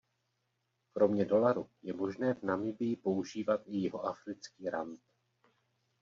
[0.93, 4.99] Kromě dolaru je možné v Namibii používat i jihoafrický rand.